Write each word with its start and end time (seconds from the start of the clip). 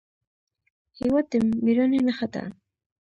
هېواد 0.99 1.25
د 1.31 1.33
مېړانې 1.63 1.99
نښه 2.07 2.27
ده. 2.33 2.43